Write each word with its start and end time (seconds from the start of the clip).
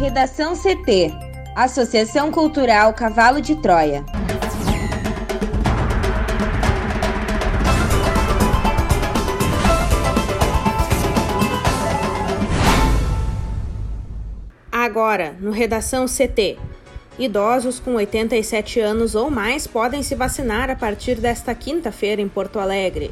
Redação 0.00 0.54
CT 0.56 1.12
Associação 1.54 2.32
Cultural 2.32 2.94
Cavalo 2.94 3.38
de 3.38 3.54
Troia. 3.56 4.02
Agora, 14.72 15.36
no 15.38 15.50
Redação 15.50 16.06
CT. 16.06 16.56
Idosos 17.18 17.78
com 17.78 17.96
87 17.96 18.80
anos 18.80 19.14
ou 19.14 19.30
mais 19.30 19.66
podem 19.66 20.02
se 20.02 20.14
vacinar 20.14 20.70
a 20.70 20.76
partir 20.76 21.16
desta 21.16 21.54
quinta-feira 21.54 22.22
em 22.22 22.28
Porto 22.28 22.58
Alegre. 22.58 23.10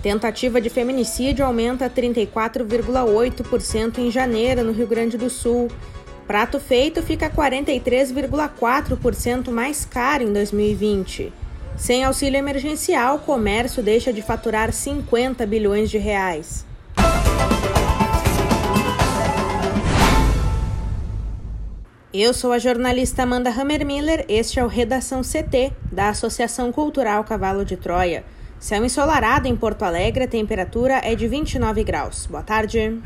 Tentativa 0.00 0.60
de 0.60 0.70
feminicídio 0.70 1.44
aumenta 1.44 1.90
34,8% 1.90 3.98
em 3.98 4.12
janeiro 4.12 4.62
no 4.62 4.70
Rio 4.70 4.86
Grande 4.86 5.18
do 5.18 5.28
Sul. 5.28 5.68
Prato 6.28 6.60
feito 6.60 7.02
fica 7.02 7.28
43,4% 7.30 9.50
mais 9.50 9.84
caro 9.86 10.24
em 10.24 10.30
2020. 10.30 11.32
Sem 11.74 12.04
auxílio 12.04 12.36
emergencial, 12.36 13.16
o 13.16 13.20
comércio 13.20 13.82
deixa 13.82 14.12
de 14.12 14.20
faturar 14.20 14.70
50 14.70 15.46
bilhões 15.46 15.88
de 15.88 15.96
reais. 15.96 16.66
Eu 22.12 22.34
sou 22.34 22.52
a 22.52 22.58
jornalista 22.58 23.22
Amanda 23.22 23.48
Hammermiller, 23.48 24.26
este 24.28 24.60
é 24.60 24.64
o 24.64 24.68
Redação 24.68 25.22
CT, 25.22 25.72
da 25.90 26.10
Associação 26.10 26.70
Cultural 26.70 27.24
Cavalo 27.24 27.64
de 27.64 27.78
Troia. 27.78 28.22
Céu 28.60 28.84
ensolarado 28.84 29.48
em 29.48 29.56
Porto 29.56 29.84
Alegre, 29.84 30.24
a 30.24 30.28
temperatura 30.28 31.00
é 31.02 31.14
de 31.14 31.26
29 31.26 31.82
graus. 31.84 32.26
Boa 32.26 32.42
tarde. 32.42 33.00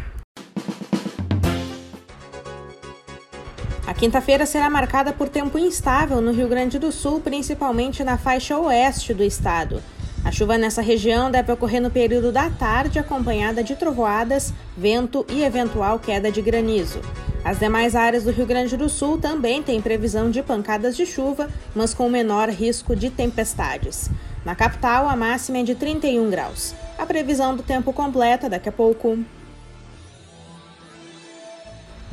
Quinta-feira 4.03 4.45
será 4.45 4.69
marcada 4.69 5.13
por 5.13 5.29
tempo 5.29 5.57
instável 5.57 6.21
no 6.21 6.33
Rio 6.33 6.49
Grande 6.49 6.77
do 6.77 6.91
Sul, 6.91 7.21
principalmente 7.21 8.03
na 8.03 8.19
faixa 8.19 8.59
oeste 8.59 9.15
do 9.15 9.23
estado. 9.23 9.81
A 10.25 10.33
chuva 10.33 10.59
nessa 10.59 10.83
região 10.83 11.31
deve 11.31 11.53
ocorrer 11.53 11.81
no 11.81 11.89
período 11.89 12.33
da 12.33 12.51
tarde, 12.51 12.99
acompanhada 12.99 13.63
de 13.63 13.77
trovoadas, 13.77 14.53
vento 14.77 15.25
e 15.31 15.45
eventual 15.45 16.01
queda 16.01 16.33
de 16.33 16.43
granizo. 16.43 17.01
As 17.45 17.61
demais 17.61 17.95
áreas 17.95 18.25
do 18.25 18.33
Rio 18.33 18.45
Grande 18.45 18.77
do 18.77 18.89
Sul 18.89 19.19
também 19.19 19.63
têm 19.63 19.81
previsão 19.81 20.33
de 20.33 20.43
pancadas 20.43 20.97
de 20.97 21.07
chuva, 21.07 21.49
mas 21.73 21.95
com 21.95 22.09
menor 22.09 22.49
risco 22.49 22.97
de 22.97 23.09
tempestades. 23.09 24.11
Na 24.45 24.57
capital, 24.57 25.09
a 25.09 25.15
máxima 25.15 25.59
é 25.59 25.63
de 25.63 25.77
31 25.77 26.29
graus. 26.29 26.75
A 26.99 27.07
previsão 27.07 27.55
do 27.55 27.63
tempo 27.63 27.93
completa 27.93 28.51
daqui 28.51 28.69
a 28.69 28.73
pouco. 28.73 29.17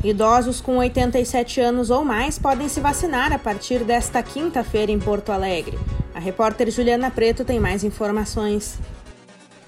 Idosos 0.01 0.61
com 0.61 0.77
87 0.77 1.59
anos 1.59 1.89
ou 1.89 2.05
mais 2.05 2.39
podem 2.39 2.69
se 2.69 2.79
vacinar 2.79 3.33
a 3.33 3.37
partir 3.37 3.83
desta 3.83 4.23
quinta-feira 4.23 4.93
em 4.93 4.99
Porto 4.99 5.29
Alegre. 5.29 5.77
A 6.15 6.19
repórter 6.19 6.71
Juliana 6.71 7.11
Preto 7.11 7.43
tem 7.43 7.59
mais 7.59 7.83
informações. 7.83 8.79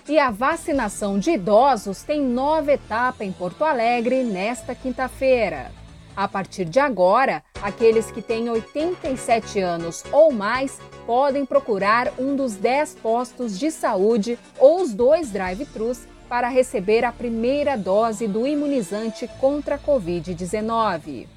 E 0.08 0.18
a 0.18 0.32
vacinação 0.32 1.20
de 1.20 1.32
idosos 1.32 2.04
tem 2.04 2.22
nova 2.22 2.72
etapa 2.72 3.26
em 3.26 3.32
Porto 3.34 3.66
Alegre 3.66 4.24
nesta 4.24 4.74
quinta-feira. 4.74 5.70
A 6.16 6.30
partir 6.30 6.64
de 6.64 6.80
agora, 6.80 7.44
aqueles 7.62 8.10
que 8.10 8.22
têm 8.22 8.50
87 8.50 9.60
anos 9.60 10.02
ou 10.14 10.32
mais 10.32 10.80
podem 11.06 11.46
procurar 11.46 12.10
um 12.18 12.38
dos 12.38 12.56
10 12.56 12.96
postos 12.96 13.60
de 13.60 13.70
saúde 13.70 14.40
ou 14.58 14.82
os 14.82 14.94
dois 14.94 15.30
drive-thrus 15.30 16.00
para 16.32 16.48
receber 16.48 17.04
a 17.04 17.12
primeira 17.12 17.78
dose 17.78 18.26
do 18.26 18.48
imunizante 18.48 19.30
contra 19.38 19.76
a 19.76 19.78
Covid-19. 19.78 21.28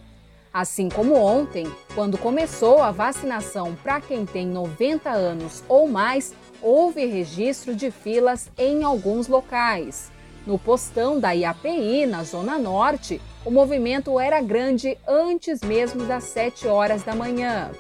Assim 0.53 0.89
como 0.89 1.17
ontem, 1.17 1.67
quando 1.97 2.17
começou 2.17 2.81
a 2.81 2.93
vacinação 2.93 3.75
para 3.83 4.01
quem 4.01 4.25
tem 4.25 4.47
90 4.47 5.11
anos 5.11 5.65
ou 5.69 5.89
mais, 5.89 6.33
houve 6.63 7.05
registro 7.07 7.75
de 7.75 7.91
filas 7.91 8.49
em 8.57 8.85
alguns 8.85 9.27
locais. 9.27 10.13
No 10.47 10.61
postão 10.61 11.19
da 11.19 11.33
IAPI, 11.33 12.07
na 12.07 12.23
Zona 12.23 12.57
Norte, 12.57 13.21
o 13.45 13.51
movimento 13.51 14.21
era 14.21 14.41
grande 14.41 14.97
antes 15.09 15.61
mesmo 15.61 16.05
das 16.05 16.23
7 16.23 16.69
horas 16.69 17.03
da 17.03 17.17
manhã. 17.17 17.73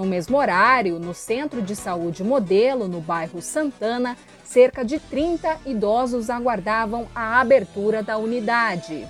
No 0.00 0.06
mesmo 0.06 0.38
horário, 0.38 0.98
no 0.98 1.12
Centro 1.12 1.60
de 1.60 1.76
Saúde 1.76 2.24
Modelo, 2.24 2.88
no 2.88 3.02
bairro 3.02 3.42
Santana, 3.42 4.16
cerca 4.42 4.82
de 4.82 4.98
30 4.98 5.58
idosos 5.66 6.30
aguardavam 6.30 7.06
a 7.14 7.38
abertura 7.38 8.02
da 8.02 8.16
unidade. 8.16 9.06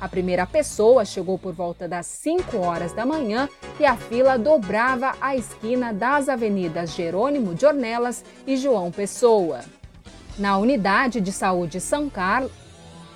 A 0.00 0.08
primeira 0.08 0.46
pessoa 0.46 1.04
chegou 1.04 1.40
por 1.40 1.52
volta 1.52 1.88
das 1.88 2.06
5 2.06 2.56
horas 2.56 2.92
da 2.92 3.04
manhã 3.04 3.48
e 3.80 3.84
a 3.84 3.96
fila 3.96 4.38
dobrava 4.38 5.16
a 5.20 5.34
esquina 5.34 5.92
das 5.92 6.28
avenidas 6.28 6.94
Jerônimo 6.94 7.52
de 7.52 7.66
Ornelas 7.66 8.24
e 8.46 8.56
João 8.56 8.92
Pessoa. 8.92 9.62
Na 10.38 10.56
unidade 10.56 11.20
de 11.20 11.32
saúde 11.32 11.80
São 11.80 12.08
Carlos, 12.08 12.52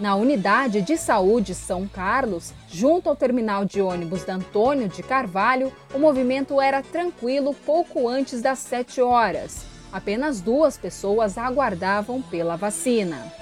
na 0.03 0.17
unidade 0.17 0.83
de 0.83 0.97
saúde 0.97 1.55
São 1.55 1.87
Carlos, 1.87 2.53
junto 2.69 3.09
ao 3.09 3.15
terminal 3.15 3.65
de 3.65 3.81
ônibus 3.81 4.25
da 4.25 4.35
Antônio 4.35 4.89
de 4.89 5.01
Carvalho, 5.01 5.73
o 5.95 5.99
movimento 6.01 6.61
era 6.61 6.83
tranquilo 6.83 7.55
pouco 7.55 8.09
antes 8.09 8.43
das 8.43 8.59
7 8.59 9.01
horas. 9.01 9.65
Apenas 9.93 10.41
duas 10.41 10.77
pessoas 10.77 11.39
aguardavam 11.39 12.21
pela 12.21 12.57
vacina. 12.57 13.33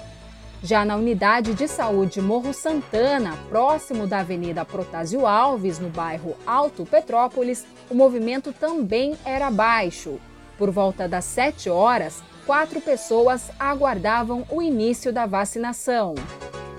Já 0.61 0.85
na 0.85 0.97
unidade 0.97 1.55
de 1.55 1.67
saúde 1.67 2.21
Morro 2.21 2.53
Santana, 2.53 3.35
próximo 3.49 4.05
da 4.05 4.19
Avenida 4.19 4.63
Protásio 4.63 5.25
Alves, 5.25 5.79
no 5.79 5.89
bairro 5.89 6.35
Alto 6.45 6.85
Petrópolis, 6.85 7.65
o 7.89 7.95
movimento 7.95 8.53
também 8.53 9.17
era 9.25 9.49
baixo. 9.49 10.19
Por 10.59 10.69
volta 10.69 11.07
das 11.07 11.25
7 11.25 11.71
horas, 11.71 12.21
quatro 12.51 12.81
pessoas 12.81 13.49
aguardavam 13.57 14.45
o 14.51 14.61
início 14.61 15.13
da 15.13 15.25
vacinação. 15.25 16.15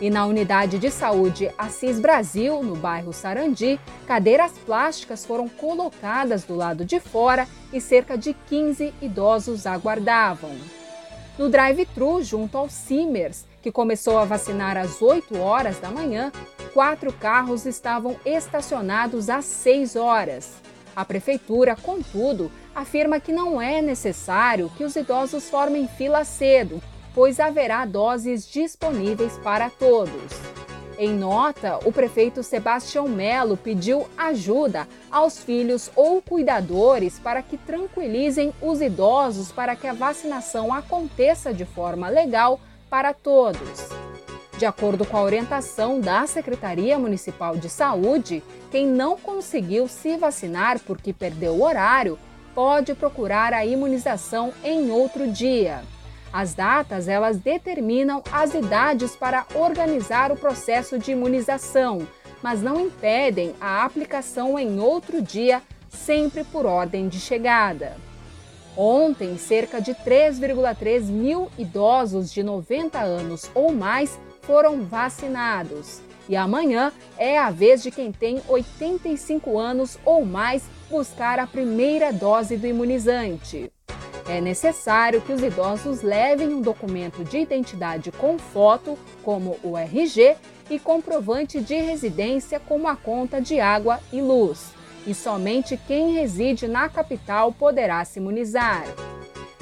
E 0.03 0.11
na 0.11 0.27
unidade 0.27 0.79
de 0.79 0.91
saúde 0.91 1.51
Assis 1.57 1.99
Brasil, 1.99 2.63
no 2.63 2.77
bairro 2.77 3.11
Sarandi, 3.11 3.81
cadeiras 4.07 4.53
plásticas 4.67 5.25
foram 5.25 5.49
colocadas 5.49 6.45
do 6.45 6.55
lado 6.55 6.85
de 6.85 7.01
fora 7.01 7.49
e 7.73 7.81
cerca 7.81 8.19
de 8.19 8.35
15 8.35 8.93
idosos 9.01 9.67
aguardavam. 9.67 10.51
No 11.39 11.49
drive-thru, 11.49 12.23
junto 12.23 12.59
ao 12.59 12.69
Simers, 12.69 13.47
que 13.63 13.73
começou 13.73 14.19
a 14.19 14.27
vacinar 14.27 14.77
às 14.77 15.01
8 15.01 15.39
horas 15.39 15.79
da 15.79 15.91
manhã, 15.91 16.31
quatro 16.75 17.11
carros 17.15 17.65
estavam 17.65 18.15
estacionados 18.27 19.31
às 19.31 19.47
6 19.47 19.97
horas. 19.97 20.53
A 20.95 21.03
prefeitura, 21.03 21.75
contudo, 21.75 22.53
afirma 22.75 23.21
que 23.21 23.33
não 23.33 23.61
é 23.61 23.83
necessário 23.83 24.71
que 24.77 24.85
os 24.85 24.97
idosos 24.97 25.49
formem 25.49 25.87
fila 25.89 26.25
cedo, 26.25 26.83
pois 27.15 27.39
haverá 27.39 27.85
doses 27.85 28.47
disponíveis 28.47 29.39
para 29.39 29.69
todos. 29.71 30.33
Em 30.99 31.13
nota, 31.13 31.79
o 31.85 31.93
prefeito 31.93 32.43
Sebastião 32.43 33.09
Melo 33.09 33.57
pediu 33.57 34.07
ajuda 34.17 34.87
aos 35.11 35.39
filhos 35.39 35.91
ou 35.97 36.23
cuidadores 36.23 37.19
para 37.19 37.43
que 37.43 37.57
tranquilizem 37.57 38.53
os 38.61 38.81
idosos 38.81 39.51
para 39.51 39.75
que 39.75 39.87
a 39.87 39.93
vacinação 39.93 40.73
aconteça 40.73 41.53
de 41.53 41.65
forma 41.65 42.09
legal 42.09 42.61
para 42.89 43.13
todos. 43.13 43.89
De 44.59 44.67
acordo 44.67 45.05
com 45.05 45.17
a 45.17 45.23
orientação 45.23 45.99
da 45.99 46.25
Secretaria 46.27 46.97
Municipal 46.99 47.57
de 47.57 47.69
Saúde, 47.69 48.43
quem 48.71 48.87
não 48.87 49.17
conseguiu 49.17 49.89
se 49.89 50.17
vacinar 50.17 50.79
porque 50.81 51.13
perdeu 51.13 51.55
o 51.55 51.65
horário 51.65 52.17
pode 52.55 52.95
procurar 52.95 53.53
a 53.53 53.65
imunização 53.65 54.53
em 54.63 54.91
outro 54.91 55.31
dia. 55.31 55.83
As 56.33 56.55
datas, 56.55 57.09
elas 57.09 57.37
determinam 57.39 58.23
as 58.33 58.55
idades 58.55 59.15
para 59.15 59.45
organizar 59.55 60.33
o 60.33 60.37
processo 60.37 60.99
de 60.99 61.13
imunização, 61.13 62.07
mas 62.43 62.63
não 62.63 62.81
impedem 62.81 63.55
a 63.61 63.85
aplicação 63.85 64.59
em 64.59 64.81
outro 64.81 65.21
dia, 65.21 65.63
sempre 65.91 66.43
por 66.45 66.65
ordem 66.65 67.09
de 67.09 67.21
chegada. 67.21 67.97
Ontem, 68.75 69.37
cerca 69.37 69.81
de 69.81 69.93
3,3 69.93 71.03
mil 71.03 71.51
idosos 71.59 72.33
de 72.33 72.43
90 72.43 72.99
anos 72.99 73.51
ou 73.55 73.71
mais 73.71 74.19
foram 74.41 74.83
vacinados. 74.83 76.01
E 76.29 76.37
amanhã 76.37 76.93
é 77.19 77.39
a 77.39 77.51
vez 77.51 77.83
de 77.83 77.91
quem 77.91 78.13
tem 78.13 78.41
85 78.49 79.59
anos 79.59 79.99
ou 80.05 80.25
mais 80.25 80.65
buscar 80.91 81.39
a 81.39 81.47
primeira 81.47 82.13
dose 82.13 82.57
do 82.57 82.67
imunizante. 82.67 83.73
É 84.29 84.41
necessário 84.41 85.21
que 85.21 85.33
os 85.33 85.43
idosos 85.43 86.03
levem 86.03 86.49
um 86.55 86.61
documento 86.61 87.25
de 87.25 87.39
identidade 87.39 88.13
com 88.13 88.39
foto, 88.39 88.97
como 89.23 89.59
o 89.65 89.77
RG, 89.77 90.37
e 90.71 90.79
comprovante 90.79 91.61
de 91.61 91.75
residência, 91.75 92.61
como 92.61 92.87
a 92.87 92.97
conta 92.97 93.41
de 93.41 93.59
água 93.59 93.99
e 94.13 94.21
luz. 94.23 94.73
E 95.07 95.13
somente 95.13 95.77
quem 95.77 96.13
reside 96.13 96.69
na 96.69 96.89
capital 96.89 97.53
poderá 97.53 98.05
se 98.05 98.21
imunizar. 98.21 98.85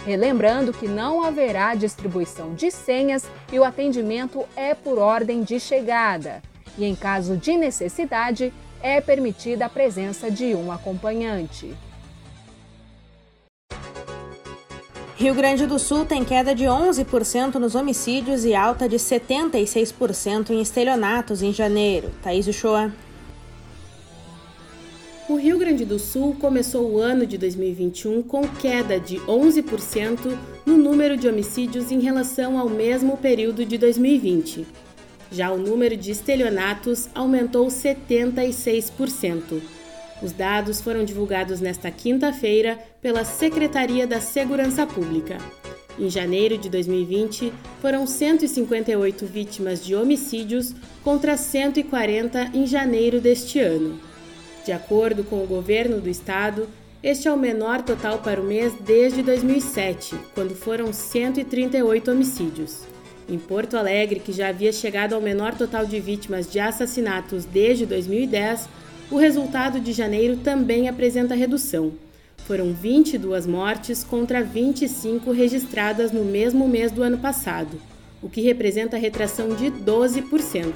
Relembrando 0.05 0.73
que 0.73 0.87
não 0.87 1.23
haverá 1.23 1.75
distribuição 1.75 2.55
de 2.55 2.71
senhas 2.71 3.27
e 3.53 3.59
o 3.59 3.65
atendimento 3.65 4.45
é 4.55 4.75
por 4.75 4.99
ordem 4.99 5.43
de 5.43 5.59
chegada. 5.59 6.43
E 6.79 6.85
em 6.85 6.95
caso 6.95 7.37
de 7.37 7.57
necessidade, 7.57 8.53
é 8.83 9.01
permitida 9.01 9.67
a 9.67 9.69
presença 9.69 10.31
de 10.31 10.55
um 10.55 10.73
acompanhante. 10.73 11.75
Rio 15.17 15.35
Grande 15.35 15.67
do 15.67 15.79
Sul 15.79 16.07
tem 16.07 16.25
queda 16.25 16.55
de 16.55 16.65
11% 16.65 17.57
nos 17.57 17.75
homicídios 17.75 18.47
e 18.47 18.55
alta 18.55 18.89
de 18.89 18.97
76% 18.97 20.49
em 20.49 20.63
estelionatos 20.63 21.43
em 21.43 21.53
janeiro. 21.53 22.11
Thaís 22.23 22.47
Uchoa. 22.47 22.91
O 25.29 25.37
Rio 25.37 25.59
Grande 25.59 25.85
do 25.85 25.99
Sul 25.99 26.35
começou 26.41 26.91
o 26.91 26.99
ano 26.99 27.27
de 27.27 27.37
2021 27.37 28.23
com 28.23 28.49
queda 28.49 28.99
de 28.99 29.17
11% 29.19 30.37
no 30.65 30.79
número 30.79 31.19
de 31.19 31.29
homicídios 31.29 31.93
em 31.93 32.01
relação 32.01 32.59
ao 32.59 32.71
mesmo 32.71 33.19
período 33.19 33.65
de 33.65 33.77
2020. 33.77 34.67
Já 35.31 35.53
o 35.53 35.59
número 35.59 35.97
de 35.97 36.11
estelionatos 36.11 37.09
aumentou 37.15 37.69
76%. 37.69 39.63
Os 40.23 40.33
dados 40.33 40.81
foram 40.81 41.05
divulgados 41.05 41.61
nesta 41.61 41.91
quinta-feira 41.91 42.79
pela 43.01 43.25
Secretaria 43.25 44.07
da 44.07 44.21
Segurança 44.21 44.87
Pública. 44.87 45.39
Em 45.99 46.11
janeiro 46.11 46.59
de 46.59 46.69
2020, 46.69 47.53
foram 47.81 48.07
158 48.07 49.27
vítimas 49.27 49.85
de 49.85 49.95
homicídios 49.95 50.75
contra 51.05 51.37
140 51.37 52.51
em 52.55 52.67
janeiro 52.67 53.21
deste 53.21 53.61
ano. 53.61 54.01
De 54.65 54.73
acordo 54.73 55.25
com 55.25 55.43
o 55.43 55.47
governo 55.47 56.01
do 56.01 56.09
estado, 56.09 56.69
este 57.03 57.29
é 57.29 57.33
o 57.33 57.37
menor 57.37 57.83
total 57.83 58.19
para 58.19 58.41
o 58.41 58.45
mês 58.45 58.75
desde 58.81 59.23
2007, 59.23 60.17
quando 60.35 60.55
foram 60.55 60.93
138 60.93 62.11
homicídios. 62.11 62.83
Em 63.31 63.39
Porto 63.39 63.77
Alegre, 63.77 64.19
que 64.19 64.33
já 64.33 64.49
havia 64.49 64.73
chegado 64.73 65.15
ao 65.15 65.21
menor 65.21 65.55
total 65.55 65.87
de 65.87 66.01
vítimas 66.01 66.51
de 66.51 66.59
assassinatos 66.59 67.45
desde 67.45 67.87
2010, 67.87 68.69
o 69.09 69.17
resultado 69.17 69.79
de 69.79 69.93
janeiro 69.93 70.39
também 70.39 70.89
apresenta 70.89 71.37
redução. 71.37 71.93
Foram 72.39 72.73
22 72.73 73.47
mortes 73.47 74.03
contra 74.03 74.43
25 74.43 75.31
registradas 75.31 76.11
no 76.11 76.25
mesmo 76.25 76.67
mês 76.67 76.91
do 76.91 77.05
ano 77.05 77.19
passado, 77.19 77.81
o 78.21 78.29
que 78.29 78.41
representa 78.41 78.97
retração 78.97 79.51
de 79.55 79.71
12%. 79.71 80.75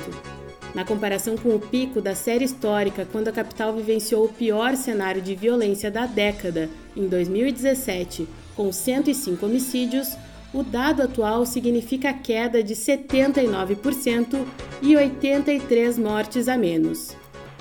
Na 0.76 0.84
comparação 0.84 1.36
com 1.36 1.56
o 1.56 1.58
pico 1.58 2.00
da 2.00 2.14
série 2.14 2.44
histórica, 2.44 3.04
quando 3.10 3.26
a 3.26 3.32
capital 3.32 3.74
vivenciou 3.74 4.26
o 4.26 4.32
pior 4.32 4.76
cenário 4.76 5.20
de 5.20 5.34
violência 5.34 5.90
da 5.90 6.06
década, 6.06 6.70
em 6.96 7.08
2017, 7.08 8.28
com 8.54 8.70
105 8.70 9.44
homicídios, 9.44 10.16
o 10.54 10.62
dado 10.62 11.02
atual 11.02 11.44
significa 11.44 12.12
queda 12.12 12.62
de 12.62 12.74
79% 12.74 14.46
e 14.80 14.96
83 14.96 15.98
mortes 15.98 16.46
a 16.46 16.56
menos. 16.56 17.16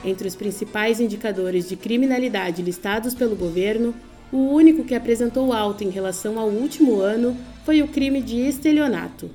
Entre 0.06 0.28
os 0.28 0.36
principais 0.36 1.00
indicadores 1.00 1.68
de 1.68 1.76
criminalidade 1.76 2.62
listados 2.62 3.16
pelo 3.16 3.36
governo, 3.36 3.96
o 4.32 4.38
único 4.38 4.84
que 4.84 4.94
apresentou 4.94 5.52
alta 5.52 5.84
em 5.84 5.90
relação 5.90 6.38
ao 6.38 6.50
último 6.50 7.00
ano 7.00 7.36
foi 7.66 7.82
o 7.82 7.88
crime 7.88 8.22
de 8.22 8.38
estelionato. 8.42 9.30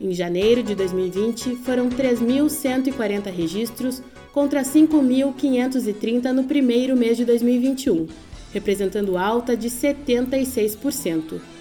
Em 0.00 0.12
janeiro 0.12 0.62
de 0.62 0.74
2020, 0.74 1.56
foram 1.56 1.88
3.140 1.88 3.32
registros 3.32 4.02
contra 4.32 4.62
5.530 4.62 6.32
no 6.32 6.44
primeiro 6.44 6.96
mês 6.96 7.16
de 7.16 7.24
2021, 7.24 8.08
representando 8.52 9.16
alta 9.16 9.56
de 9.56 9.68
76%. 9.68 11.53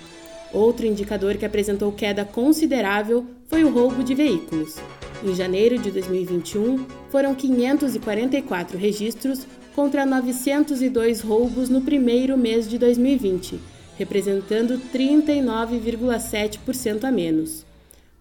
Outro 0.54 0.86
indicador 0.86 1.36
que 1.36 1.46
apresentou 1.46 1.92
queda 1.92 2.24
considerável 2.24 3.26
foi 3.48 3.64
o 3.64 3.72
roubo 3.72 4.04
de 4.04 4.14
veículos. 4.14 4.76
Em 5.24 5.34
janeiro 5.34 5.80
de 5.80 5.90
2021, 5.90 6.86
foram 7.10 7.34
544 7.34 8.78
registros 8.78 9.48
contra 9.76 10.06
902 10.06 11.22
roubos 11.22 11.70
no 11.70 11.82
primeiro 11.82 12.38
mês 12.38 12.70
de 12.70 12.78
2020, 12.78 13.60
representando 13.98 14.80
39,7% 14.94 17.04
a 17.04 17.12
menos. 17.12 17.66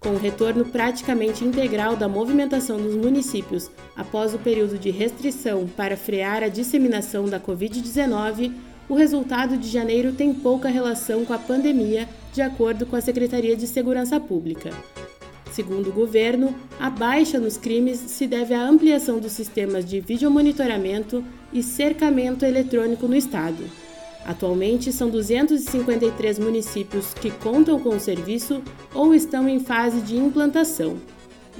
Com 0.00 0.10
o 0.10 0.18
retorno 0.18 0.64
praticamente 0.64 1.44
integral 1.44 1.96
da 1.96 2.08
movimentação 2.08 2.78
nos 2.78 2.96
municípios 2.96 3.70
após 3.94 4.34
o 4.34 4.38
período 4.38 4.78
de 4.78 4.90
restrição 4.90 5.68
para 5.68 5.96
frear 5.96 6.42
a 6.42 6.48
disseminação 6.48 7.26
da 7.26 7.38
Covid-19, 7.38 8.52
o 8.88 8.94
resultado 8.94 9.56
de 9.56 9.68
janeiro 9.68 10.12
tem 10.12 10.34
pouca 10.34 10.68
relação 10.68 11.24
com 11.24 11.32
a 11.32 11.38
pandemia, 11.38 12.08
de 12.32 12.42
acordo 12.42 12.84
com 12.86 12.96
a 12.96 13.00
Secretaria 13.00 13.56
de 13.56 13.66
Segurança 13.66 14.18
Pública. 14.18 14.70
Segundo 15.52 15.90
o 15.90 15.92
governo, 15.92 16.54
a 16.80 16.88
baixa 16.88 17.38
nos 17.38 17.58
crimes 17.58 17.98
se 17.98 18.26
deve 18.26 18.54
à 18.54 18.66
ampliação 18.66 19.18
dos 19.18 19.32
sistemas 19.32 19.84
de 19.84 20.00
videomonitoramento 20.00 21.22
e 21.52 21.62
cercamento 21.62 22.44
eletrônico 22.44 23.06
no 23.06 23.14
estado. 23.14 23.62
Atualmente, 24.24 24.92
são 24.92 25.10
253 25.10 26.38
municípios 26.38 27.12
que 27.12 27.30
contam 27.30 27.78
com 27.78 27.90
o 27.90 28.00
serviço 28.00 28.62
ou 28.94 29.14
estão 29.14 29.48
em 29.48 29.60
fase 29.60 30.00
de 30.00 30.16
implantação. 30.16 30.96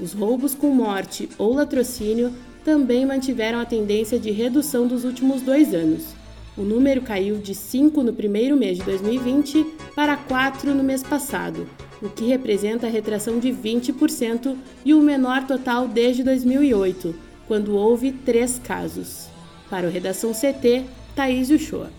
Os 0.01 0.13
roubos 0.13 0.55
com 0.55 0.69
morte 0.69 1.29
ou 1.37 1.53
latrocínio 1.53 2.33
também 2.63 3.05
mantiveram 3.05 3.59
a 3.59 3.65
tendência 3.65 4.17
de 4.17 4.31
redução 4.31 4.87
dos 4.87 5.03
últimos 5.03 5.41
dois 5.41 5.73
anos. 5.73 6.22
O 6.55 6.61
número 6.61 7.01
caiu 7.01 7.37
de 7.37 7.55
5 7.55 8.03
no 8.03 8.13
primeiro 8.13 8.55
mês 8.55 8.77
de 8.77 8.83
2020 8.83 9.65
para 9.95 10.15
4 10.15 10.75
no 10.75 10.83
mês 10.83 11.01
passado, 11.01 11.67
o 11.99 12.09
que 12.09 12.27
representa 12.27 12.85
a 12.85 12.91
retração 12.91 13.39
de 13.39 13.49
20% 13.49 14.55
e 14.85 14.93
o 14.93 15.01
menor 15.01 15.47
total 15.47 15.87
desde 15.87 16.23
2008, 16.23 17.15
quando 17.47 17.75
houve 17.75 18.11
três 18.11 18.59
casos. 18.59 19.29
Para 19.67 19.87
o 19.87 19.89
Redação 19.89 20.31
CT, 20.31 20.85
Thaís 21.15 21.49
Uchoa. 21.49 21.89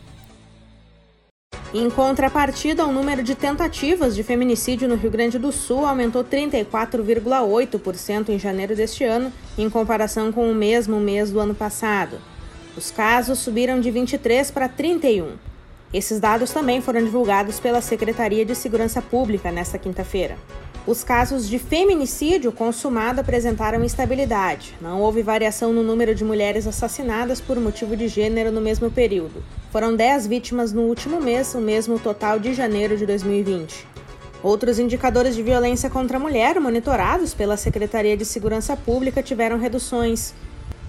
Em 1.72 1.90
contrapartida, 1.90 2.86
o 2.86 2.92
número 2.92 3.24
de 3.24 3.34
tentativas 3.34 4.14
de 4.14 4.22
feminicídio 4.22 4.88
no 4.88 4.94
Rio 4.94 5.10
Grande 5.10 5.40
do 5.40 5.50
Sul 5.50 5.84
aumentou 5.84 6.22
34,8% 6.22 8.28
em 8.28 8.38
janeiro 8.38 8.76
deste 8.76 9.02
ano, 9.02 9.32
em 9.58 9.68
comparação 9.68 10.30
com 10.30 10.48
o 10.48 10.54
mesmo 10.54 11.00
mês 11.00 11.32
do 11.32 11.40
ano 11.40 11.56
passado. 11.56 12.20
Os 12.76 12.90
casos 12.90 13.38
subiram 13.38 13.80
de 13.80 13.88
23 13.88 14.50
para 14.50 14.68
31. 14.68 15.34
Esses 15.92 16.18
dados 16.18 16.50
também 16.50 16.80
foram 16.80 17.04
divulgados 17.04 17.60
pela 17.60 17.80
Secretaria 17.80 18.44
de 18.44 18.52
Segurança 18.52 19.00
Pública 19.00 19.52
nesta 19.52 19.78
quinta-feira. 19.78 20.36
Os 20.84 21.04
casos 21.04 21.48
de 21.48 21.56
feminicídio 21.56 22.50
consumado 22.50 23.20
apresentaram 23.20 23.84
estabilidade. 23.84 24.74
Não 24.80 25.00
houve 25.00 25.22
variação 25.22 25.72
no 25.72 25.84
número 25.84 26.16
de 26.16 26.24
mulheres 26.24 26.66
assassinadas 26.66 27.40
por 27.40 27.60
motivo 27.60 27.96
de 27.96 28.08
gênero 28.08 28.50
no 28.50 28.60
mesmo 28.60 28.90
período. 28.90 29.44
Foram 29.70 29.94
10 29.94 30.26
vítimas 30.26 30.72
no 30.72 30.82
último 30.82 31.20
mês, 31.20 31.54
o 31.54 31.60
mesmo 31.60 31.96
total 32.00 32.40
de 32.40 32.52
janeiro 32.52 32.96
de 32.96 33.06
2020. 33.06 33.86
Outros 34.42 34.80
indicadores 34.80 35.36
de 35.36 35.44
violência 35.44 35.88
contra 35.88 36.16
a 36.16 36.20
mulher 36.20 36.58
monitorados 36.58 37.32
pela 37.32 37.56
Secretaria 37.56 38.16
de 38.16 38.24
Segurança 38.24 38.76
Pública 38.76 39.22
tiveram 39.22 39.58
reduções. 39.58 40.34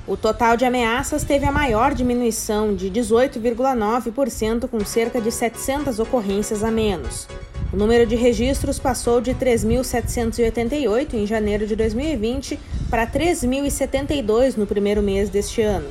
O 0.08 0.16
total 0.16 0.56
de 0.56 0.64
ameaças 0.64 1.24
teve 1.24 1.48
a 1.48 1.52
maior 1.52 1.96
diminuição, 1.96 2.76
de 2.76 2.92
18,9%, 2.92 4.68
com 4.68 4.86
cerca 4.86 5.20
de 5.20 5.32
700 5.32 5.98
ocorrências 5.98 6.64
a 6.64 6.70
menos. 6.70 7.28
O 7.74 7.76
número 7.76 8.06
de 8.06 8.16
registros 8.16 8.78
passou 8.78 9.20
de 9.20 9.34
3.788 9.34 11.16
em 11.16 11.26
janeiro 11.26 11.66
de 11.66 11.76
2020 11.76 12.60
para 12.88 13.08
3.072 13.08 14.56
no 14.56 14.68
primeiro 14.68 15.02
mês 15.02 15.32
deste 15.32 15.64
ano. 15.64 15.90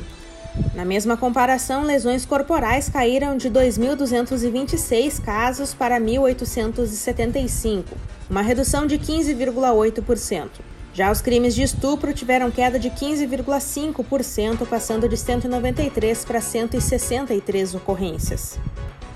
Na 0.77 0.85
mesma 0.85 1.17
comparação, 1.17 1.83
lesões 1.83 2.25
corporais 2.25 2.89
caíram 2.89 3.37
de 3.37 3.51
2.226 3.51 5.21
casos 5.25 5.75
para 5.75 6.01
1.875, 6.01 7.83
uma 8.31 8.43
redução 8.43 8.87
de 8.87 8.97
15,8%. 8.97 10.74
Já 10.95 11.11
os 11.11 11.21
crimes 11.21 11.57
de 11.57 11.63
estupro 11.65 12.15
tiveram 12.15 12.53
queda 12.53 12.79
de 12.79 12.89
15,5%, 12.89 14.65
passando 14.65 15.09
de 15.09 15.17
193 15.17 16.25
para 16.25 16.41
163 16.41 17.75
ocorrências. 17.75 18.61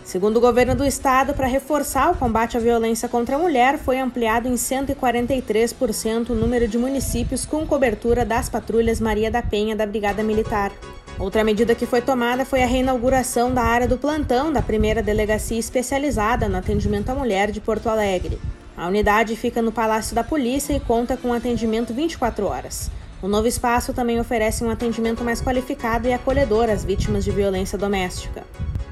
Segundo 0.02 0.38
o 0.38 0.40
governo 0.40 0.74
do 0.74 0.84
estado, 0.84 1.34
para 1.34 1.46
reforçar 1.46 2.10
o 2.10 2.16
combate 2.16 2.56
à 2.56 2.60
violência 2.60 3.08
contra 3.08 3.36
a 3.36 3.38
mulher, 3.38 3.78
foi 3.78 4.00
ampliado 4.00 4.48
em 4.48 4.54
143% 4.54 6.30
o 6.30 6.34
número 6.34 6.66
de 6.66 6.76
municípios 6.76 7.46
com 7.46 7.64
cobertura 7.64 8.24
das 8.24 8.48
patrulhas 8.48 9.00
Maria 9.00 9.30
da 9.30 9.42
Penha 9.42 9.76
da 9.76 9.86
Brigada 9.86 10.24
Militar. 10.24 10.72
Outra 11.16 11.44
medida 11.44 11.76
que 11.76 11.86
foi 11.86 12.00
tomada 12.00 12.44
foi 12.44 12.62
a 12.62 12.66
reinauguração 12.66 13.54
da 13.54 13.62
área 13.62 13.86
do 13.86 13.98
plantão 13.98 14.52
da 14.52 14.62
primeira 14.62 15.00
delegacia 15.00 15.60
especializada 15.60 16.48
no 16.48 16.56
atendimento 16.56 17.10
à 17.10 17.14
mulher 17.14 17.52
de 17.52 17.60
Porto 17.60 17.88
Alegre. 17.88 18.40
A 18.78 18.86
unidade 18.86 19.34
fica 19.34 19.60
no 19.60 19.72
Palácio 19.72 20.14
da 20.14 20.22
Polícia 20.22 20.72
e 20.72 20.78
conta 20.78 21.16
com 21.16 21.32
atendimento 21.32 21.92
24 21.92 22.46
horas. 22.46 22.88
O 23.20 23.26
novo 23.26 23.48
espaço 23.48 23.92
também 23.92 24.20
oferece 24.20 24.62
um 24.62 24.70
atendimento 24.70 25.24
mais 25.24 25.42
qualificado 25.42 26.06
e 26.06 26.12
acolhedor 26.12 26.70
às 26.70 26.84
vítimas 26.84 27.24
de 27.24 27.32
violência 27.32 27.76
doméstica. 27.76 28.44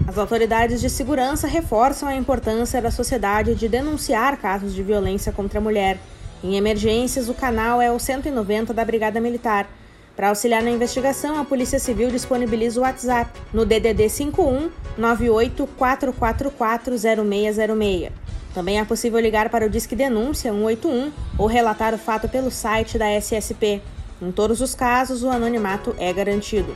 As 0.05 0.19
autoridades 0.19 0.81
de 0.81 0.91
segurança 0.91 1.47
reforçam 1.47 2.09
a 2.09 2.17
importância 2.17 2.83
da 2.83 2.91
sociedade 2.91 3.55
de 3.55 3.69
denunciar 3.69 4.37
casos 4.39 4.75
de 4.75 4.83
violência 4.83 5.31
contra 5.31 5.61
a 5.61 5.63
mulher. 5.63 5.99
Em 6.43 6.57
emergências, 6.57 7.29
o 7.29 7.35
canal 7.35 7.81
é 7.81 7.89
o 7.89 8.01
190 8.01 8.75
da 8.75 8.85
Brigada 8.85 9.21
Militar. 9.21 9.69
Para 10.17 10.31
auxiliar 10.31 10.65
na 10.65 10.71
investigação, 10.71 11.39
a 11.39 11.45
Polícia 11.45 11.79
Civil 11.79 12.11
disponibiliza 12.11 12.81
o 12.81 12.83
WhatsApp 12.83 13.31
no 13.53 13.65
DDD 13.65 14.09
51 14.09 14.69
98 14.99 15.65
444 15.79 16.99
0606. 16.99 18.26
Também 18.57 18.81
é 18.81 18.85
possível 18.87 19.21
ligar 19.21 19.51
para 19.51 19.67
o 19.67 19.69
Disque 19.69 19.95
Denúncia 19.95 20.51
181 20.51 21.13
ou 21.37 21.47
relatar 21.47 21.93
o 21.93 21.99
fato 21.99 22.27
pelo 22.27 22.51
site 22.51 22.97
da 22.97 23.05
SSP. 23.21 23.83
Em 24.23 24.33
todos 24.33 24.63
os 24.63 24.75
casos, 24.75 25.23
o 25.23 25.29
anonimato 25.29 25.95
é 25.99 26.11
garantido. 26.11 26.75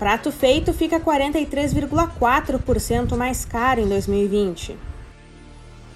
Prato 0.00 0.32
feito 0.32 0.72
fica 0.72 0.98
43,4% 0.98 3.16
mais 3.16 3.44
caro 3.44 3.82
em 3.82 3.88
2020. 3.88 4.76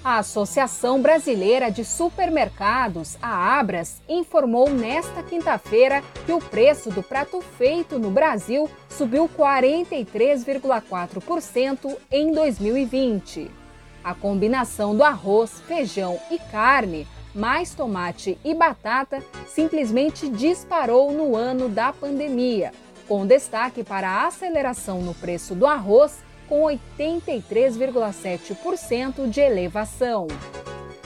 A 0.08 0.20
Associação 0.20 1.02
Brasileira 1.02 1.70
de 1.70 1.84
Supermercados, 1.84 3.18
a 3.20 3.58
Abras, 3.58 4.00
informou 4.08 4.70
nesta 4.70 5.22
quinta-feira 5.22 6.02
que 6.24 6.32
o 6.32 6.40
preço 6.40 6.90
do 6.90 7.02
prato 7.02 7.42
feito 7.42 7.98
no 7.98 8.10
Brasil 8.10 8.70
subiu 8.88 9.28
43,4% 9.28 11.94
em 12.10 12.32
2020. 12.32 13.50
A 14.02 14.14
combinação 14.14 14.96
do 14.96 15.04
arroz, 15.04 15.60
feijão 15.68 16.18
e 16.30 16.38
carne, 16.38 17.06
mais 17.34 17.74
tomate 17.74 18.38
e 18.42 18.54
batata, 18.54 19.22
simplesmente 19.46 20.26
disparou 20.30 21.12
no 21.12 21.36
ano 21.36 21.68
da 21.68 21.92
pandemia, 21.92 22.72
com 23.06 23.26
destaque 23.26 23.84
para 23.84 24.08
a 24.08 24.28
aceleração 24.28 25.02
no 25.02 25.12
preço 25.12 25.54
do 25.54 25.66
arroz 25.66 26.26
com 26.48 26.62
83,7% 26.62 29.28
de 29.28 29.40
elevação. 29.40 30.28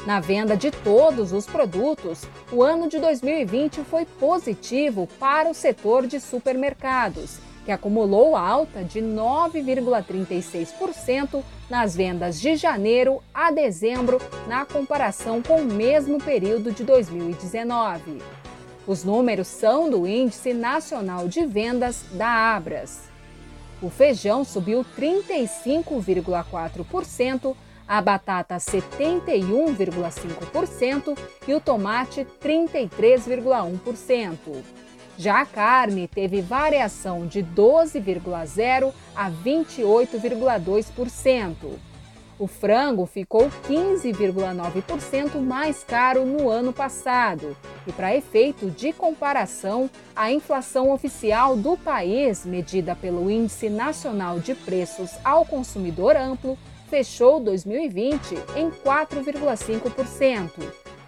Na 0.06 0.20
venda 0.20 0.56
de 0.56 0.70
todos 0.70 1.32
os 1.32 1.46
produtos, 1.46 2.22
o 2.50 2.62
ano 2.62 2.88
de 2.88 2.98
2020 2.98 3.82
foi 3.82 4.04
positivo 4.04 5.08
para 5.18 5.48
o 5.48 5.54
setor 5.54 6.06
de 6.06 6.18
supermercados, 6.18 7.38
que 7.64 7.70
acumulou 7.70 8.34
alta 8.34 8.82
de 8.82 9.00
9,36% 9.00 11.44
nas 11.70 11.94
vendas 11.94 12.40
de 12.40 12.56
janeiro 12.56 13.22
a 13.32 13.52
dezembro, 13.52 14.18
na 14.48 14.64
comparação 14.64 15.40
com 15.40 15.60
o 15.60 15.64
mesmo 15.64 16.20
período 16.20 16.72
de 16.72 16.82
2019. 16.82 18.20
Os 18.84 19.04
números 19.04 19.46
são 19.46 19.88
do 19.88 20.04
Índice 20.04 20.52
Nacional 20.52 21.28
de 21.28 21.46
Vendas 21.46 22.04
da 22.12 22.28
Abras. 22.28 23.11
O 23.82 23.90
feijão 23.90 24.44
subiu 24.44 24.86
35,4%, 24.96 27.56
a 27.86 28.00
batata 28.00 28.56
71,5% 28.56 31.18
e 31.48 31.52
o 31.52 31.60
tomate 31.60 32.26
33,1%. 32.40 34.62
Já 35.18 35.40
a 35.40 35.46
carne 35.46 36.06
teve 36.06 36.40
variação 36.40 37.26
de 37.26 37.42
12,0% 37.42 38.94
a 39.14 39.30
28,2%. 39.30 41.54
O 42.38 42.46
frango 42.46 43.04
ficou 43.04 43.50
15,9% 43.68 45.38
mais 45.40 45.84
caro 45.84 46.24
no 46.24 46.48
ano 46.48 46.72
passado. 46.72 47.54
E 47.86 47.92
para 47.92 48.16
efeito 48.16 48.70
de 48.70 48.92
comparação, 48.92 49.90
a 50.14 50.30
inflação 50.30 50.92
oficial 50.92 51.56
do 51.56 51.76
país, 51.76 52.46
medida 52.46 52.94
pelo 52.94 53.28
Índice 53.30 53.68
Nacional 53.68 54.38
de 54.38 54.54
Preços 54.54 55.10
ao 55.24 55.44
Consumidor 55.44 56.14
Amplo, 56.16 56.56
fechou 56.88 57.40
2020 57.40 58.34
em 58.54 58.70
4,5%. 58.70 60.62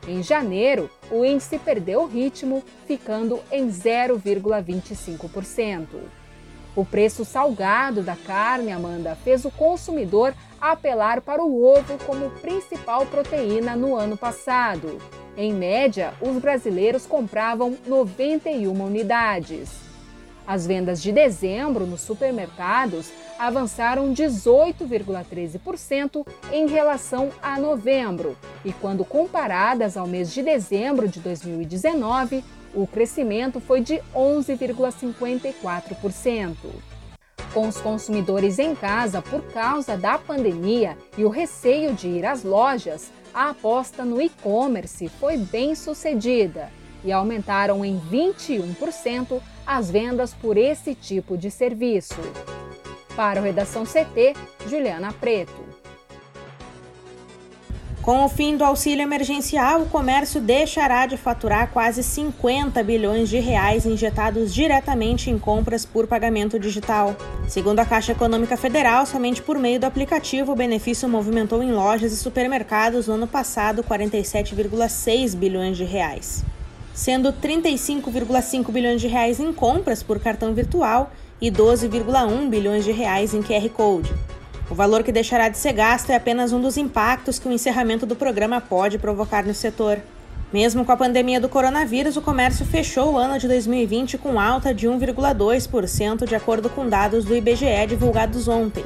Em 0.09 0.21
janeiro, 0.23 0.91
o 1.11 1.23
índice 1.25 1.59
perdeu 1.59 2.03
o 2.03 2.07
ritmo, 2.07 2.63
ficando 2.87 3.41
em 3.51 3.69
0,25%. 3.69 5.87
O 6.77 6.85
preço 6.85 7.25
salgado 7.25 8.03
da 8.03 8.17
carne, 8.17 8.73
Amanda, 8.73 9.15
fez 9.15 9.45
o 9.45 9.51
consumidor 9.51 10.35
apelar 10.61 11.21
para 11.21 11.41
o 11.43 11.65
ovo 11.65 11.97
como 12.05 12.31
principal 12.31 13.07
proteína 13.07 13.77
no 13.77 13.95
ano 13.95 14.17
passado. 14.17 14.99
Em 15.37 15.53
média, 15.53 16.15
os 16.21 16.39
brasileiros 16.39 17.07
compravam 17.07 17.77
91 17.87 18.71
unidades. 18.71 19.71
As 20.47 20.65
vendas 20.67 21.03
de 21.03 21.11
dezembro 21.11 21.87
nos 21.87 22.03
supermercados 22.03 23.11
avançaram 23.39 24.13
18,13% 24.13 26.27
em 26.53 26.67
relação 26.69 27.31
a 27.43 27.59
novembro, 27.59 28.37
e 28.65 28.73
quando 28.73 29.05
comparadas 29.05 29.97
ao 29.97 30.07
mês 30.07 30.33
de 30.33 30.41
dezembro 30.43 31.09
de 31.09 31.19
2019, 31.19 32.45
o 32.73 32.87
crescimento 32.87 33.59
foi 33.59 33.81
de 33.81 34.01
11,54% 34.15 36.55
com 37.55 37.69
os 37.69 37.81
consumidores 37.81 38.59
em 38.59 38.75
casa 38.75 39.23
por 39.23 39.41
causa 39.53 39.97
da 39.97 40.19
pandemia 40.19 40.99
e 41.17 41.25
o 41.25 41.29
receio 41.29 41.95
de 41.95 42.09
ir 42.09 42.27
às 42.27 42.43
lojas, 42.43 43.13
a 43.35 43.51
aposta 43.51 44.05
no 44.05 44.23
e-commerce 44.23 45.09
foi 45.09 45.37
bem 45.37 45.75
sucedida 45.75 46.71
e 47.03 47.11
aumentaram 47.11 47.85
em 47.85 48.01
21% 48.01 49.43
as 49.67 49.91
vendas 49.91 50.33
por 50.33 50.57
esse 50.57 50.95
tipo 50.95 51.37
de 51.37 51.51
serviço. 51.51 52.15
Para 53.17 53.41
o 53.41 53.45
Redação 53.45 53.85
CT, 53.85 54.35
Juliana 54.69 55.13
Preto. 55.13 55.74
Com 58.05 58.23
o 58.23 58.29
fim 58.29 58.55
do 58.55 58.63
auxílio 58.63 59.03
emergencial, 59.03 59.81
o 59.81 59.89
comércio 59.89 60.39
deixará 60.39 61.07
de 61.07 61.17
faturar 61.17 61.71
quase 61.71 62.03
50 62.03 62.83
bilhões 62.83 63.31
de 63.31 63.39
reais 63.39 63.87
injetados 63.87 64.53
diretamente 64.53 65.31
em 65.31 65.39
compras 65.39 65.87
por 65.87 66.07
pagamento 66.07 66.59
digital. 66.59 67.17
Segundo 67.49 67.79
a 67.81 67.87
Caixa 67.87 68.13
Econômica 68.13 68.59
Federal, 68.59 69.07
somente 69.07 69.41
por 69.41 69.59
meio 69.59 69.81
do 69.81 69.87
aplicativo 69.87 70.53
o 70.53 70.55
benefício 70.55 71.09
movimentou 71.09 71.63
em 71.63 71.73
lojas 71.73 72.13
e 72.13 72.17
supermercados 72.19 73.09
no 73.09 73.15
ano 73.15 73.27
passado 73.27 73.83
47,6 73.83 75.35
bilhões 75.35 75.75
de 75.75 75.85
reais, 75.85 76.45
sendo 76.93 77.33
35,5 77.33 78.71
bilhões 78.71 79.01
de 79.01 79.09
reais 79.09 79.41
em 79.41 79.51
compras 79.51 80.03
por 80.03 80.21
cartão 80.21 80.53
virtual 80.53 81.11
e 81.41 81.51
12,1 81.51 82.51
bilhões 82.51 82.85
de 82.85 82.93
reais 82.93 83.33
em 83.33 83.43
QR 83.43 83.67
Code. 83.71 84.13
O 84.71 84.75
valor 84.75 85.03
que 85.03 85.13
deixará 85.13 85.49
de 85.49 85.59
ser 85.59 85.73
gasto 85.73 86.09
é 86.11 86.15
apenas 86.15 86.53
um 86.53 86.61
dos 86.61 86.79
impactos 86.79 87.39
que 87.39 87.47
o 87.47 87.53
encerramento 87.53 88.07
do 88.07 88.17
programa 88.17 88.61
pode 88.63 88.99
provocar 88.99 89.45
no 89.45 89.53
setor. 89.53 90.01
Mesmo 90.51 90.85
com 90.85 90.93
a 90.93 90.97
pandemia 90.97 91.39
do 91.39 91.49
coronavírus, 91.49 92.17
o 92.17 92.23
comércio 92.23 92.65
fechou 92.65 93.13
o 93.13 93.19
ano 93.19 93.39
de 93.39 93.47
2020 93.47 94.17
com 94.17 94.41
alta 94.41 94.73
de 94.73 94.89
1,2%, 94.89 96.27
de 96.27 96.35
acordo 96.35 96.71
com 96.71 96.89
dados 96.89 97.25
do 97.25 97.37
IBGE 97.37 97.87
divulgados 97.89 98.49
ontem. 98.49 98.85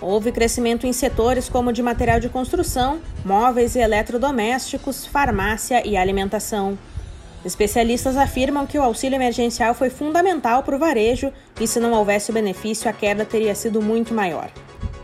Houve 0.00 0.32
crescimento 0.32 0.86
em 0.86 0.92
setores 0.92 1.48
como 1.48 1.72
de 1.72 1.82
material 1.82 2.18
de 2.18 2.28
construção, 2.28 2.98
móveis 3.24 3.76
e 3.76 3.78
eletrodomésticos, 3.78 5.06
farmácia 5.06 5.86
e 5.86 5.96
alimentação. 5.96 6.76
Especialistas 7.44 8.16
afirmam 8.16 8.66
que 8.66 8.78
o 8.78 8.82
auxílio 8.82 9.16
emergencial 9.16 9.74
foi 9.74 9.90
fundamental 9.90 10.64
para 10.64 10.74
o 10.74 10.78
varejo 10.78 11.32
e, 11.60 11.68
se 11.68 11.78
não 11.78 11.92
houvesse 11.92 12.30
o 12.30 12.34
benefício, 12.34 12.90
a 12.90 12.92
queda 12.92 13.24
teria 13.24 13.54
sido 13.54 13.80
muito 13.80 14.12
maior. 14.12 14.50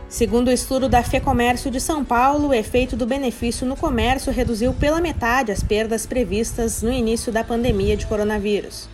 Segundo 0.09 0.47
o 0.47 0.51
estudo 0.51 0.89
da 0.89 1.03
FEComércio 1.03 1.69
de 1.69 1.79
São 1.79 2.03
Paulo, 2.03 2.47
o 2.47 2.53
efeito 2.53 2.95
do 2.95 3.05
benefício 3.05 3.67
no 3.67 3.75
comércio 3.75 4.33
reduziu 4.33 4.73
pela 4.73 4.99
metade 4.99 5.51
as 5.51 5.61
perdas 5.61 6.07
previstas 6.07 6.81
no 6.81 6.91
início 6.91 7.31
da 7.31 7.43
pandemia 7.43 7.95
de 7.95 8.07
coronavírus. 8.07 8.89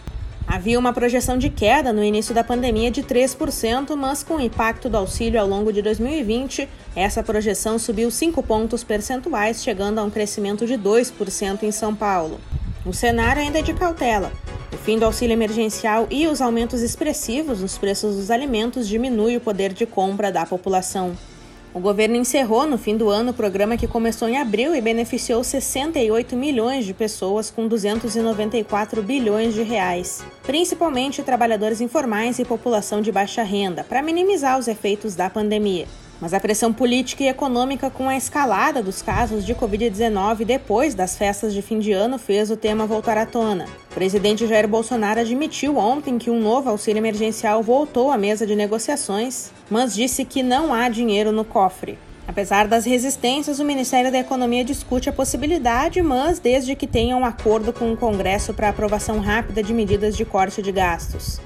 Havia 0.45 0.77
uma 0.77 0.91
projeção 0.91 1.37
de 1.37 1.49
queda 1.49 1.93
no 1.93 2.03
início 2.03 2.35
da 2.35 2.43
pandemia 2.43 2.91
de 2.91 3.01
3%, 3.01 3.95
mas 3.95 4.23
com 4.23 4.35
o 4.35 4.41
impacto 4.41 4.89
do 4.89 4.97
auxílio 4.97 5.39
ao 5.39 5.47
longo 5.47 5.71
de 5.71 5.81
2020, 5.81 6.67
essa 6.93 7.23
projeção 7.23 7.79
subiu 7.79 8.11
5 8.11 8.43
pontos 8.43 8.83
percentuais, 8.83 9.63
chegando 9.63 9.99
a 9.99 10.03
um 10.03 10.09
crescimento 10.09 10.67
de 10.67 10.73
2% 10.73 11.63
em 11.63 11.71
São 11.71 11.95
Paulo. 11.95 12.41
O 12.85 12.93
cenário 12.93 13.41
ainda 13.41 13.57
é 13.57 13.61
de 13.63 13.73
cautela, 13.73 14.31
o 14.71 14.77
fim 14.77 14.99
do 14.99 15.05
auxílio 15.05 15.33
emergencial 15.33 16.07
e 16.11 16.27
os 16.27 16.39
aumentos 16.39 16.83
expressivos 16.83 17.59
nos 17.59 17.79
preços 17.79 18.15
dos 18.15 18.29
alimentos 18.29 18.87
diminuem 18.87 19.37
o 19.37 19.41
poder 19.41 19.73
de 19.73 19.87
compra 19.87 20.31
da 20.31 20.45
população. 20.45 21.17
O 21.73 21.79
governo 21.79 22.15
encerrou 22.15 22.67
no 22.67 22.77
fim 22.77 22.95
do 22.95 23.09
ano 23.09 23.31
o 23.31 23.33
programa 23.33 23.75
que 23.75 23.87
começou 23.87 24.29
em 24.29 24.37
abril 24.37 24.75
e 24.75 24.81
beneficiou 24.81 25.43
68 25.43 26.35
milhões 26.35 26.85
de 26.85 26.93
pessoas 26.93 27.49
com 27.49 27.67
294 27.67 29.01
bilhões 29.01 29.55
de 29.55 29.63
reais, 29.63 30.23
principalmente 30.43 31.23
trabalhadores 31.23 31.81
informais 31.81 32.37
e 32.37 32.45
população 32.45 33.01
de 33.01 33.11
baixa 33.11 33.41
renda, 33.41 33.83
para 33.83 34.03
minimizar 34.03 34.59
os 34.59 34.67
efeitos 34.67 35.15
da 35.15 35.27
pandemia. 35.27 35.87
Mas 36.21 36.33
a 36.33 36.39
pressão 36.39 36.71
política 36.71 37.23
e 37.23 37.27
econômica 37.27 37.89
com 37.89 38.07
a 38.07 38.15
escalada 38.15 38.81
dos 38.81 39.01
casos 39.01 39.45
de 39.45 39.53
Covid-19 39.53 40.45
depois 40.45 40.95
das 40.95 41.17
festas 41.17 41.53
de 41.53 41.61
fim 41.61 41.79
de 41.79 41.91
ano 41.91 42.17
fez 42.17 42.49
o 42.49 42.57
tema 42.57 42.85
voltar 42.85 43.17
à 43.17 43.25
tona. 43.25 43.65
O 43.91 43.93
presidente 43.93 44.47
Jair 44.47 44.67
Bolsonaro 44.67 45.19
admitiu 45.19 45.77
ontem 45.77 46.17
que 46.17 46.29
um 46.29 46.39
novo 46.39 46.69
auxílio 46.69 46.99
emergencial 46.99 47.61
voltou 47.61 48.11
à 48.11 48.17
mesa 48.17 48.45
de 48.47 48.55
negociações, 48.55 49.51
mas 49.69 49.93
disse 49.93 50.23
que 50.23 50.41
não 50.41 50.73
há 50.73 50.87
dinheiro 50.87 51.31
no 51.31 51.43
cofre. 51.43 51.97
Apesar 52.27 52.67
das 52.67 52.85
resistências, 52.85 53.59
o 53.59 53.65
Ministério 53.65 54.11
da 54.11 54.17
Economia 54.17 54.63
discute 54.63 55.09
a 55.09 55.13
possibilidade, 55.13 56.01
mas 56.01 56.39
desde 56.39 56.75
que 56.75 56.87
tenha 56.87 57.15
um 57.15 57.23
acordo 57.23 57.71
com 57.71 57.91
o 57.93 57.97
Congresso 57.97 58.53
para 58.53 58.69
aprovação 58.69 59.19
rápida 59.19 59.61
de 59.61 59.73
medidas 59.73 60.17
de 60.17 60.25
corte 60.25 60.61
de 60.61 60.71
gastos. 60.71 61.39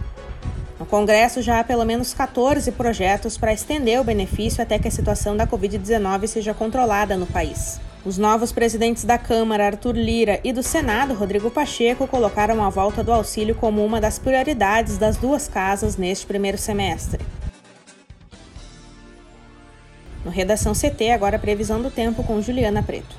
Congresso 0.90 1.40
já 1.44 1.60
há 1.60 1.64
pelo 1.64 1.86
menos 1.86 2.16
14 2.16 2.72
projetos 2.72 3.38
para 3.38 3.54
estender 3.54 4.02
o 4.02 4.04
benefício 4.04 4.64
até 4.64 4.80
que 4.80 4.88
a 4.88 4.92
situação 4.92 5.38
da 5.38 5.46
Covid-19 5.46 6.26
seja 6.26 6.52
controlada 6.52 7.16
no 7.16 7.28
país. 7.28 7.80
Os 8.04 8.18
novos 8.18 8.52
presidentes 8.52 9.04
da 9.04 9.16
Câmara, 9.16 9.68
Arthur 9.68 9.96
Lira, 9.96 10.40
e 10.44 10.52
do 10.52 10.64
Senado, 10.64 11.14
Rodrigo 11.14 11.52
Pacheco, 11.52 12.08
colocaram 12.08 12.64
a 12.64 12.70
volta 12.70 13.04
do 13.04 13.12
auxílio 13.12 13.54
como 13.54 13.86
uma 13.86 14.02
das 14.02 14.18
prioridades 14.18 14.98
das 14.98 15.16
duas 15.16 15.48
casas 15.48 15.96
neste 15.96 16.26
primeiro 16.26 16.58
semestre. 16.58 17.24
No 20.26 20.32
Redação 20.32 20.74
CT, 20.74 21.12
agora 21.12 21.36
a 21.36 21.40
previsão 21.40 21.82
do 21.82 21.92
tempo 21.92 22.24
com 22.24 22.42
Juliana 22.42 22.82
Preto. 22.82 23.16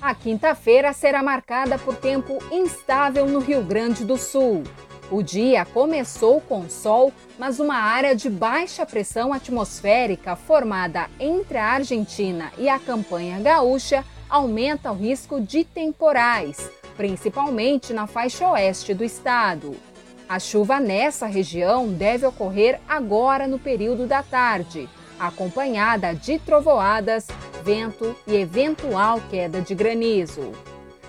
A 0.00 0.14
quinta-feira 0.14 0.92
será 0.92 1.20
marcada 1.20 1.78
por 1.78 1.96
tempo 1.96 2.38
instável 2.52 3.26
no 3.26 3.40
Rio 3.40 3.62
Grande 3.62 4.04
do 4.04 4.16
Sul. 4.16 4.62
O 5.10 5.22
dia 5.22 5.64
começou 5.64 6.38
com 6.38 6.68
sol, 6.68 7.10
mas 7.38 7.58
uma 7.58 7.76
área 7.76 8.14
de 8.14 8.28
baixa 8.28 8.84
pressão 8.84 9.32
atmosférica 9.32 10.36
formada 10.36 11.08
entre 11.18 11.56
a 11.56 11.64
Argentina 11.64 12.52
e 12.58 12.68
a 12.68 12.78
campanha 12.78 13.40
gaúcha 13.40 14.04
aumenta 14.28 14.92
o 14.92 14.94
risco 14.94 15.40
de 15.40 15.64
temporais, 15.64 16.70
principalmente 16.94 17.94
na 17.94 18.06
faixa 18.06 18.50
oeste 18.50 18.92
do 18.92 19.02
estado. 19.02 19.74
A 20.28 20.38
chuva 20.38 20.78
nessa 20.78 21.26
região 21.26 21.88
deve 21.88 22.26
ocorrer 22.26 22.78
agora 22.86 23.46
no 23.46 23.58
período 23.58 24.06
da 24.06 24.22
tarde, 24.22 24.86
acompanhada 25.18 26.14
de 26.14 26.38
trovoadas, 26.38 27.26
vento 27.64 28.14
e 28.26 28.36
eventual 28.36 29.22
queda 29.30 29.62
de 29.62 29.74
granizo. 29.74 30.52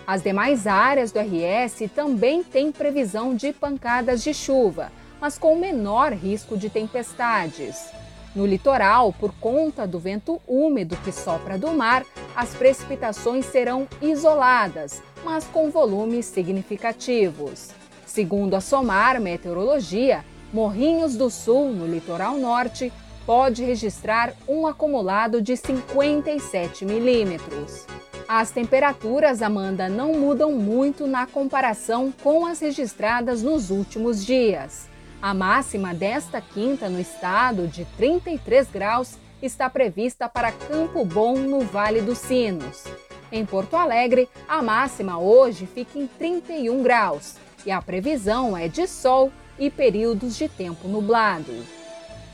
As 0.10 0.24
demais 0.24 0.66
áreas 0.66 1.12
do 1.12 1.20
RS 1.20 1.84
também 1.94 2.42
têm 2.42 2.72
previsão 2.72 3.36
de 3.36 3.54
pancadas 3.54 4.24
de 4.24 4.34
chuva, 4.34 4.92
mas 5.22 5.38
com 5.38 5.56
menor 5.56 6.14
risco 6.14 6.58
de 6.58 6.68
tempestades. 6.68 7.92
No 8.36 8.44
litoral, 8.44 9.14
por 9.14 9.32
conta 9.36 9.86
do 9.86 10.00
vento 10.00 10.42
úmido 10.48 10.98
que 11.04 11.12
sopra 11.12 11.60
do 11.60 11.72
mar, 11.74 12.04
as 12.36 12.56
precipitações 12.56 13.46
serão 13.46 13.88
isoladas, 14.02 15.00
mas 15.24 15.46
com 15.46 15.70
volumes 15.70 16.26
significativos. 16.26 17.70
Segundo 18.04 18.56
a 18.56 18.62
SOMAR 18.62 19.22
Meteorologia, 19.22 20.26
Morrinhos 20.52 21.16
do 21.16 21.30
Sul, 21.30 21.72
no 21.72 21.86
litoral 21.86 22.36
norte, 22.36 22.92
pode 23.28 23.64
registrar 23.64 24.34
um 24.48 24.66
acumulado 24.66 25.40
de 25.40 25.56
57 25.56 26.84
milímetros. 26.84 27.86
As 28.32 28.52
temperaturas, 28.52 29.42
Amanda, 29.42 29.90
não 29.90 30.14
mudam 30.14 30.52
muito 30.52 31.08
na 31.08 31.26
comparação 31.26 32.14
com 32.22 32.46
as 32.46 32.60
registradas 32.60 33.42
nos 33.42 33.72
últimos 33.72 34.24
dias. 34.24 34.88
A 35.20 35.34
máxima 35.34 35.96
desta 35.96 36.40
quinta 36.40 36.88
no 36.90 37.00
estado, 37.00 37.68
de 37.68 37.86
33 37.98 38.70
graus, 38.70 39.18
está 39.42 39.68
prevista 39.68 40.30
para 40.30 40.52
Campo 40.52 41.04
Bom, 41.04 41.40
no 41.40 41.62
Vale 41.62 42.02
dos 42.02 42.20
Sinos. 42.20 42.84
Em 43.32 43.44
Porto 43.44 43.76
Alegre, 43.76 44.30
a 44.48 44.62
máxima 44.62 45.18
hoje 45.18 45.66
fica 45.66 45.98
em 45.98 46.06
31 46.06 46.84
graus 46.84 47.34
e 47.66 47.72
a 47.72 47.82
previsão 47.82 48.56
é 48.56 48.68
de 48.68 48.86
sol 48.86 49.32
e 49.58 49.72
períodos 49.72 50.38
de 50.38 50.48
tempo 50.48 50.88
nublado. 50.88 51.66